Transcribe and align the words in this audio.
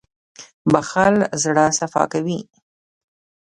•بښل 0.71 1.15
زړه 1.43 1.65
صفا 1.79 2.03
کوي. 2.13 2.39